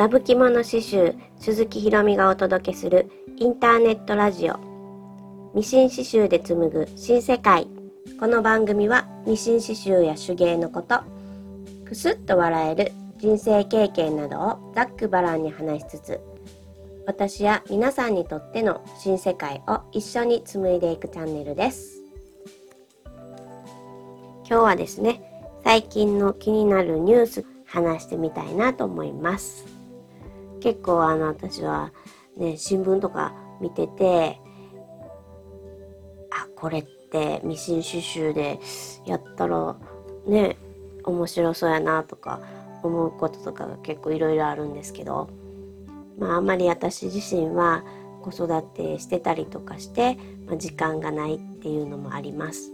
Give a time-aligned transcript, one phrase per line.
[0.00, 4.58] ラブ着物刺繍鈴木ひろみがお届けするインターネットラジオ。
[5.54, 7.68] ミシン刺繍で紡ぐ新世界。
[8.18, 11.02] この番組はミシン刺繍や手芸のこと。
[11.84, 16.20] くすっと笑える人生経験などをざっくばらんに話しつつ
[17.06, 22.00] 私や皆さんにとっての新世界を一緒に紡いでいくチャンネルです。
[24.48, 25.20] 今日はですね
[25.62, 29.69] 最近の気になるニュース話してみたいなと思います。
[30.60, 31.92] 結構あの私は
[32.36, 34.40] ね新聞とか見てて
[36.30, 38.60] あこれってミシン刺繍で
[39.06, 39.76] やったら
[40.26, 40.56] ね
[41.04, 42.40] 面白そうやなとか
[42.82, 45.28] 思うこととかが結構いろいろあるんですけど
[46.18, 47.84] まああんまり私自身は
[48.22, 52.70] 子育てしてたりとかして、まあ、時間がないっていうのもあります。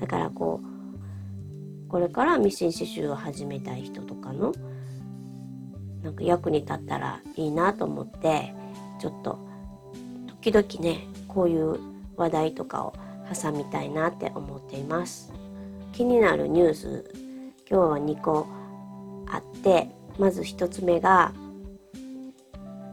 [0.00, 4.52] だからこうこれからミシン刺繍を始めたい人とかの
[6.08, 8.54] なんか役に立ったらいいなと思って
[8.98, 9.38] ちょっと
[10.42, 11.78] 時々ねこういう
[12.16, 12.94] 話題とかを
[13.30, 15.34] 挟みたいなって思っています
[15.92, 17.04] 気になるニュース
[17.70, 18.46] 今日は2個
[19.30, 21.34] あってまず1つ目が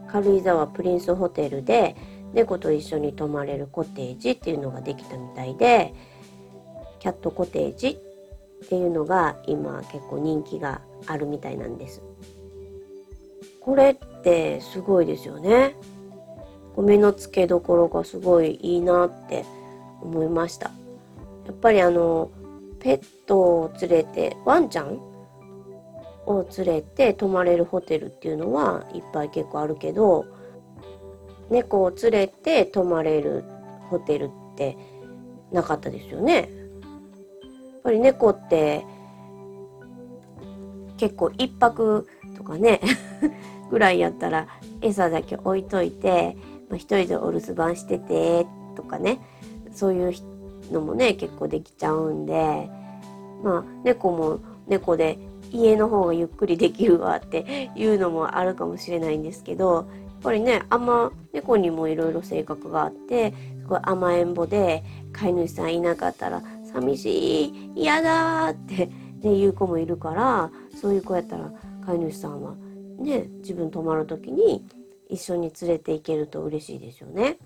[0.08, 1.96] 軽井沢プリンスホテルで
[2.34, 5.94] 猫と一緒に泊まれるコテージっていうのができたみたいで
[6.98, 7.98] キャットコテージ
[8.66, 12.02] っていうのが今結構人気があるみたいなんです。
[13.66, 15.74] これってすごいですよね。
[16.78, 19.44] 目の付けどころがすごいいいなって
[20.00, 20.70] 思いました。
[21.46, 22.30] やっぱりあの
[22.78, 25.00] ペットを連れてワンちゃん
[26.26, 30.26] を連れて泊まれるホテルっていうのはいっぱい結構あるけど
[31.50, 33.42] 猫を連れて泊まれる
[33.90, 34.78] ホテルって
[35.50, 36.34] なかったですよね。
[36.34, 36.46] やっ
[37.82, 38.84] ぱり猫って
[40.98, 42.80] 結構一泊とかね
[43.70, 44.46] ぐらいやったら
[44.80, 46.36] 餌だけ置いといて、
[46.68, 49.20] まあ、一人でお留守番しててとかね。
[49.72, 50.12] そういう
[50.72, 52.70] のもね結構できちゃうんで。
[53.42, 55.18] まあ猫も猫で
[55.52, 59.84] 家の方がゆっくりできるわって いうのもあるかもしれないんですけどやっ
[60.22, 64.82] ぱりね甘猫にもいろいろ性格があってすごい甘えん坊で
[65.12, 68.90] 飼い主さんいなかったら寂しい嫌だって、
[69.22, 71.52] ね、いう子もいるからそういう子やったら
[71.84, 72.54] 飼い主さんは
[72.98, 74.64] ね自分泊まる時に
[75.08, 77.38] 一緒に連れて行けると嬉しいですよね。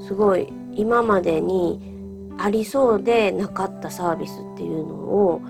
[0.00, 2.00] すごい今までに
[2.38, 5.42] ありそうでなかったサービスっていうのを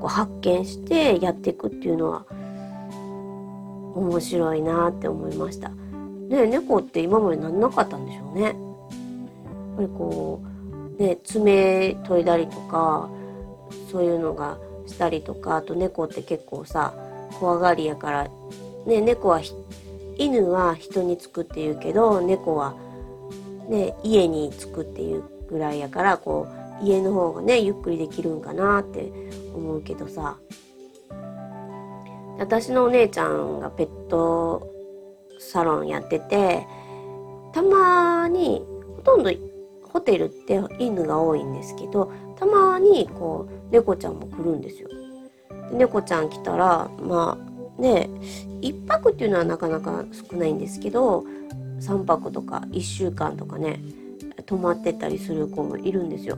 [0.00, 2.26] こう発見してやっていくっていうのは
[3.94, 5.68] 面白いなって思いました。
[5.68, 8.42] ね猫って今までなんなかったんでしょうね。
[8.42, 8.54] やっ
[9.76, 10.42] ぱりこ
[10.98, 13.08] うね爪研いだりとか
[13.90, 14.58] そういうのが
[14.92, 16.94] したりとかあと猫って結構さ
[17.40, 18.28] 怖がりやから
[18.86, 19.40] ね猫は
[20.18, 22.74] 犬は人につくっていうけど猫は
[23.68, 26.46] ね家につくっていうぐらいやからこ
[26.80, 29.12] う家の方がねゆっくりできるんかなって
[29.54, 30.36] 思うけどさ。
[32.38, 34.68] 私のお姉ちゃんがペット
[35.38, 36.66] サロンやってて
[37.52, 38.64] たまに
[38.96, 39.30] ほとんど
[39.84, 42.10] ホテルって犬が多いんですけど
[42.42, 44.88] たまにこう猫ちゃんも来るんですよ。
[45.70, 47.38] で猫ちゃん来たらま
[47.78, 48.10] あね
[48.60, 51.24] 1泊っていうのはなかなか少ないんですけど
[51.78, 53.80] 3泊とか1週間とかね
[54.44, 56.36] 泊まってたりする子もいるんですよ。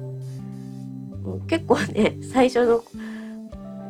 [1.48, 2.84] 結構ね最初の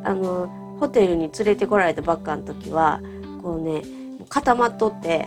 [0.04, 3.00] あのホテルに連れてこられたばっかの時は
[3.42, 3.82] こうね
[4.28, 5.26] 固まっとって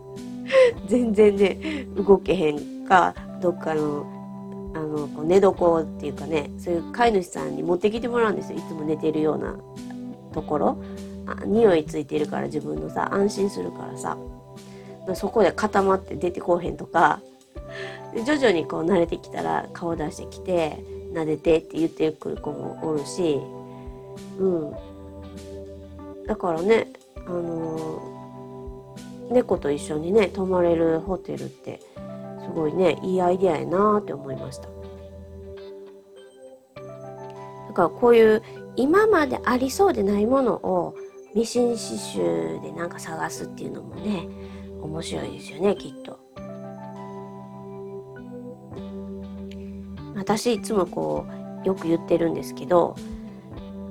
[0.88, 4.17] 全然ね動けへんかどっかの
[4.74, 8.58] あのこう寝床っていうかねそういう飼い主さんに持ってきてもらうんですよ。
[8.58, 9.56] いつも寝てるような
[10.32, 10.82] ところ。
[11.26, 14.16] あ匂いついてるから自分のさ安心するからさ。
[15.14, 17.20] そこで固まって出てこうへんとか。
[18.24, 23.40] 徐々にこう慣れてきたら顔出してきて撫でてって言ってくる子もおるし。
[24.38, 24.72] うん。
[26.26, 26.92] だからね
[27.26, 31.80] あのー、猫と一緒にね泊まれるホテルって
[32.48, 34.68] すごいねいいアイデアやなって思いました
[37.68, 38.42] だからこういう
[38.76, 40.94] 今までありそうでないものを
[41.34, 44.26] ミシン刺繍でなんか探すっていうのもね
[44.80, 46.18] 面白いですよねきっと。
[50.16, 51.26] 私いつもこ
[51.64, 52.96] うよく言ってるんですけど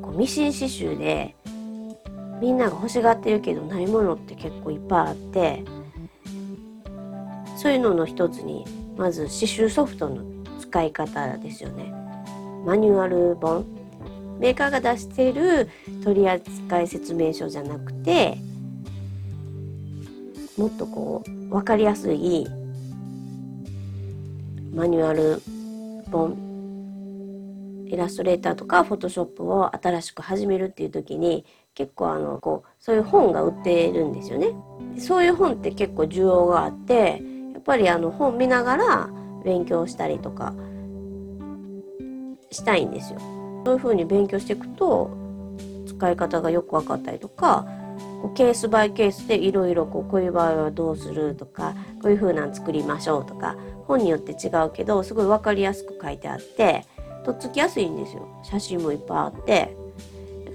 [0.01, 1.35] こうミシン刺繍で
[2.41, 5.63] みんなが欲しがってるけどないものって結構いっぱいあって
[7.57, 8.63] そういうのの一つに
[8.97, 10.23] まず刺繍ソフトの
[10.59, 11.91] 使い方ですよね。
[12.65, 13.65] マニュアル本
[14.39, 15.67] メーカーが出している
[16.03, 18.37] 取扱説明書じゃなくて
[20.57, 22.45] もっとこう分かりやすい
[24.73, 25.41] マニュアル
[26.11, 26.37] 本
[27.87, 34.49] イラストレーターとかフォトショップを新しく始めるっていう時に結構あのこうそういう本が売ってるんですよね。
[34.99, 37.23] そういう本って結構需要があって
[37.67, 39.09] ぱりあの本見ながら
[39.43, 40.53] 勉強したりとか
[42.49, 43.19] したいんですよ。
[43.65, 45.11] そういうふうに勉強していくと
[45.85, 47.67] 使い方がよく分かったりとか
[48.33, 56.85] ケースバイケースでいろいろこういう場合はどうするとかこういう風なん作りましょうとか本によって違うけどすごい分かりやすく書いてあって
[57.25, 58.25] とっつきやすいんですよ。
[58.43, 59.75] 写真もいっぱいあって。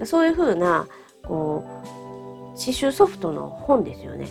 [0.05, 0.87] そういう風な
[1.23, 4.27] こう刺繍ソフトの本ですよね。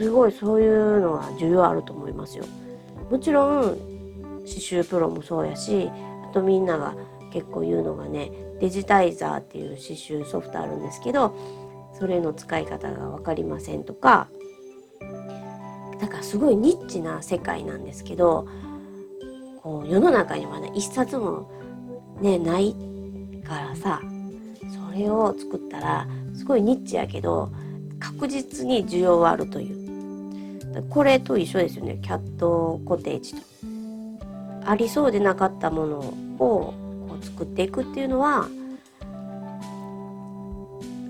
[0.00, 2.46] すごいそういうのは需要あると思いますよ。
[3.10, 3.76] もちろん
[4.46, 5.90] 刺繍プロもそうやし
[6.24, 6.94] あとみんなが
[7.30, 11.36] 結構言うのがねデジタイザーっていう刺繍ソフトあるんですけど
[11.98, 14.28] それの使い方が分かりませんとか
[16.00, 18.48] だからすごいニッチな世界なんですけど
[19.62, 21.50] こう世の中にまだ一冊も
[22.22, 22.74] ねない
[23.44, 24.00] からさ
[24.92, 27.52] それを作ったらすごいニッチやけど
[27.98, 29.79] 確実に需要はあるという。
[30.88, 33.40] これと一緒ですよねキャットコテージと
[34.64, 36.74] ありそうでなかったものをこ
[37.20, 38.48] う作っていくっていうのは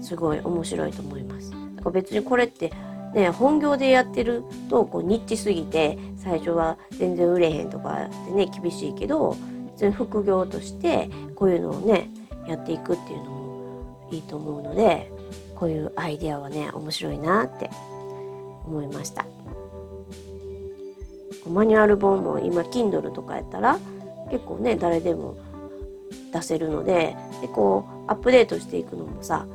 [0.01, 1.51] すごい面白いと思います。
[1.51, 2.73] だから別にこれって
[3.15, 9.37] ね本業でやってるとこうニッチすぎて最初は全然売れへんとかでね厳しいけど
[9.73, 12.09] 別に副業としてこういうのをね
[12.47, 15.11] やっていくっていうのもいいと思うので
[15.55, 17.71] こういうアイデアはね面白いなって
[18.70, 19.26] 思いました。
[21.49, 23.78] マニュアル本も今 Kindle とかやったら
[24.31, 25.37] 結構ね誰でも
[26.32, 29.46] 出せるのででこうアップデートしていくのもさ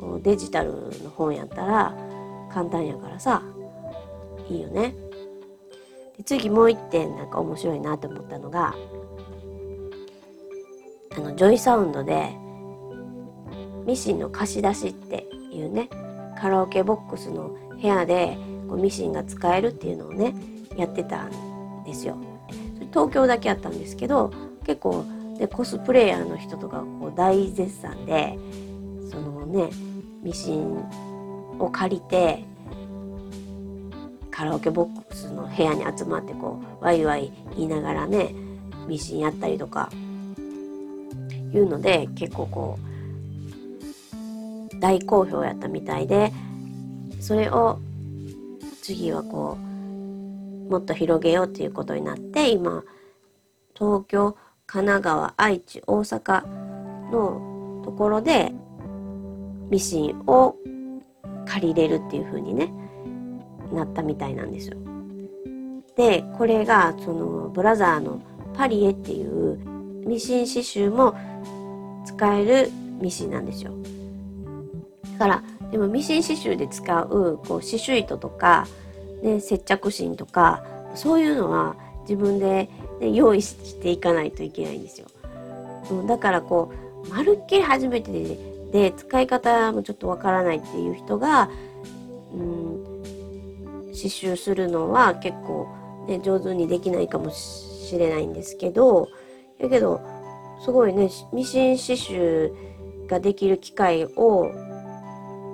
[0.00, 0.72] こうデジタル
[1.02, 1.96] の本やったら
[2.52, 3.42] 簡単やからさ
[4.48, 4.94] いいよね。
[6.18, 8.74] で次もう一点なんか面白いなと思ったのが
[11.16, 12.30] あのジョイサウンドで
[13.86, 15.88] ミシンの貸し出しっていうね
[16.38, 18.36] カラオケボックスの部屋で
[18.70, 20.32] こうミシンが使えるっていうのをね
[20.76, 22.16] やってたんですよ。
[22.92, 24.32] 東京だけやったんですけど
[24.64, 25.04] 結構
[25.38, 28.38] でコスプレイヤーの人とかこう大絶賛で
[29.10, 29.70] そのね
[30.22, 30.76] ミシン
[31.58, 32.44] を借りて
[34.30, 38.34] カラオケボックスの部屋に集まってこうワイワイ言いながらね
[38.86, 39.90] ミシンやったりとか
[41.52, 42.78] いうので結構こ
[44.72, 46.32] う大好評やったみたいで
[47.20, 47.79] それを
[48.90, 52.82] 次はこうもっと広げようっていうことになって今
[53.74, 56.44] 東京神奈川愛知大阪
[57.12, 58.52] のところで
[59.70, 60.56] ミシンを
[61.46, 62.72] 借りれるっていう風にね
[63.72, 64.76] なったみたいなんですよ。
[65.96, 68.20] でこれがそのブラザーの
[68.54, 69.56] パリエっていう
[70.04, 71.14] ミシン刺繍も
[72.04, 72.70] 使える
[73.00, 73.72] ミシンなんですよ。
[75.12, 78.66] だからでもミシン刺繍で使うこう刺繍糸とか、
[79.22, 80.64] ね、接着芯とか
[80.94, 82.68] そういうのは自分で、
[83.00, 85.06] ね、用意していかないといけないんですよ。
[86.06, 86.72] だからこ
[87.04, 88.36] うまるっきり初めてで
[88.72, 91.50] で使い方もちょっとわからないっていう人が、
[92.32, 92.84] うん、
[93.86, 95.68] 刺繍するのは結構、
[96.06, 99.08] ね、上手にできないかもしれないんですけど
[99.60, 100.00] やけど
[100.64, 104.50] すごいねミシン刺繍ができる機械を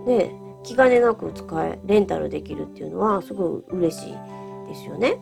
[0.06, 4.12] ね気兼ねなく使えレンタルできるっていうのはすごい嬉しい
[4.68, 5.18] ですよね。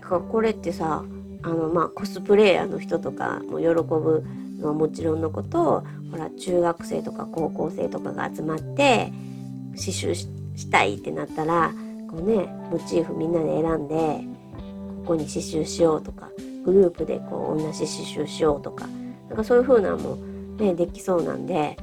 [0.00, 1.04] だからこれってさ
[1.42, 4.24] あのまあコスプレイヤーの人とかも喜ぶ
[4.58, 9.12] のはもちろんのことほら中学生とか高校生とかが集まって
[9.76, 11.72] 刺繍したいってなったら
[12.10, 14.20] こうねモチーフみんなで選んで
[15.04, 16.30] ここに刺繍しようとか
[16.64, 18.86] グループでこう同じ刺繍しようとか
[19.28, 20.16] なんかそういう風なのも
[20.56, 21.76] ねできそうなんで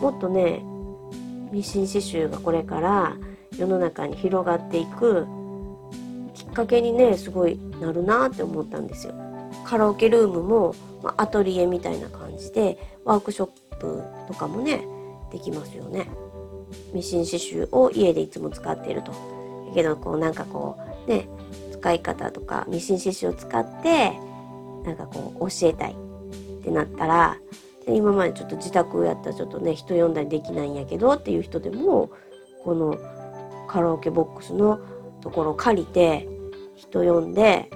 [0.00, 0.62] もっとね
[1.52, 3.16] ミシン刺繍がこれから
[3.56, 5.26] 世の中に広がっていく
[6.34, 9.14] きっかけにねすごいなるなって思ったんですよ。
[9.64, 14.84] カラオケルームもまあ、アトリエみたいな感じでワークショップとかもね
[15.30, 16.08] できますよね。
[16.92, 19.12] ミシン刺繍を家でいつも使っていると。
[19.12, 21.28] だけどこうなんかこうね
[21.72, 24.12] 使い方とかミシン刺繍を使って
[24.84, 27.36] なんかこう教えたいってなったら
[27.96, 32.10] 今までちょっと自宅やったらちょっとね人呼んだりできないんやけどっていう人でも
[32.64, 32.98] この
[33.68, 34.80] カラオケボックスの
[35.20, 36.28] ところを借りて
[36.76, 37.70] 人呼んで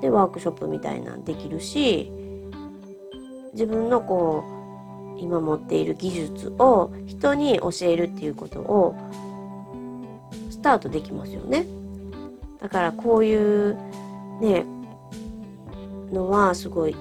[0.00, 2.12] でワークショップみたいなんできるし
[3.52, 4.44] 自分のこ
[5.16, 8.94] う今持っている技術を人に教えるっていうことを
[10.50, 11.66] スタートできますよね。
[12.60, 13.76] だからこういう
[14.40, 14.64] ね
[16.12, 16.96] のはすごい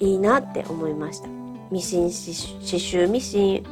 [0.00, 1.28] いいなって思いました。
[1.70, 3.66] ミシン刺繍ミシン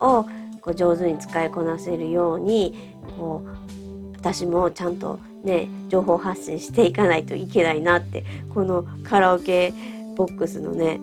[0.00, 0.24] を
[0.60, 9.72] こう上手に使いこなせるようにこう私もちゃんとね情報発信していかないといけないなってこのカラオケ
[10.16, 11.00] ボックスのね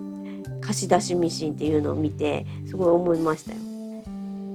[0.61, 3.57] 貸し出しミシンっていうのを見てすごい思いましたよ。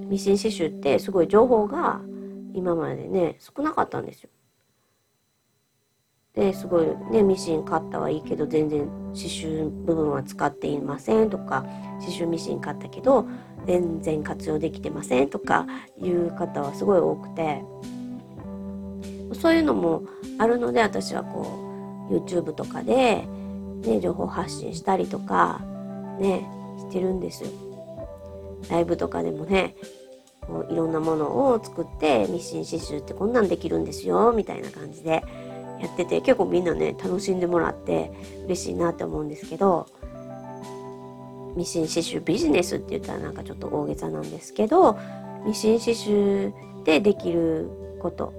[0.08, 2.00] ミシン刺繍ってすごい情報が
[2.52, 4.30] 今までね少なかったんですよ。
[6.36, 11.64] ですごいねミシン買ったはいいけど全然刺繍部分は使っていませんとか
[12.00, 13.26] 刺繍ミシン買ったけど
[13.66, 15.66] 全然活用できてませんとか
[15.98, 17.64] いう方はすごい多くて
[19.40, 20.02] そういうのも
[20.38, 23.26] あるので私はこう YouTube とかで、
[23.82, 25.62] ね、情報発信したりとか
[26.20, 26.46] ね
[26.78, 27.50] してるんですよ。
[28.70, 29.74] ライブとかでもね
[30.40, 35.24] こういろんなものを作ってミシン刺繍ってこんなんできるんですよみたいな感じで
[35.80, 38.10] やってて結構みんなね楽しんでもらって
[38.46, 39.86] 嬉しいなって思うんですけど
[41.56, 44.98] ミシン刺繍ビジネスって言ったらなんかちょっと大げさなんですけど
[45.44, 46.52] ミシン刺繍
[46.84, 47.68] でできる
[48.00, 48.32] こと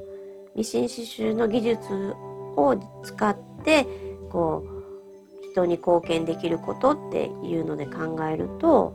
[0.55, 2.15] ミシン刺繍の技術
[2.55, 3.85] を使って
[4.31, 8.93] こう人に貢献できることっていうので考えると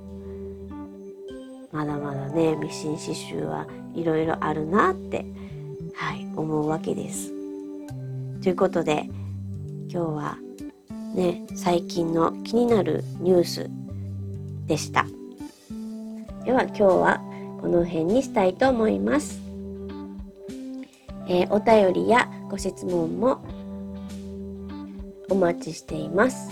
[1.72, 5.24] まだまだねミシン刺繍はいろいろあるなって
[5.94, 7.41] はい思うわけです。
[8.42, 9.04] ということで
[9.88, 10.36] 今日は
[11.14, 13.70] ね最近の気になるニュース
[14.66, 15.06] でした。
[16.44, 17.20] では今日は
[17.60, 19.40] この辺にしたいと思います。
[21.28, 23.44] えー、お便りやご質問も
[25.30, 26.50] お待ちしています。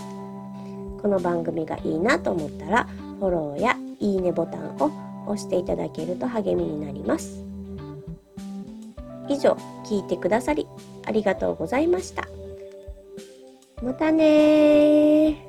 [1.01, 2.85] この番組がいいなと思ったら
[3.19, 4.91] フォローやいいねボタンを
[5.27, 7.43] 押していただけると励みになります。
[9.27, 10.67] 以上、聞いてくださり
[11.11, 12.25] ありがとうございました。
[13.83, 15.45] またね